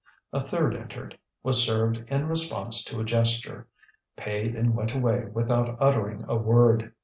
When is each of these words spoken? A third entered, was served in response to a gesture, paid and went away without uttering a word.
A 0.33 0.39
third 0.39 0.75
entered, 0.75 1.15
was 1.43 1.63
served 1.63 2.03
in 2.07 2.27
response 2.27 2.83
to 2.85 2.99
a 2.99 3.03
gesture, 3.03 3.67
paid 4.17 4.55
and 4.55 4.73
went 4.73 4.95
away 4.95 5.25
without 5.31 5.77
uttering 5.79 6.25
a 6.27 6.37
word. 6.37 6.95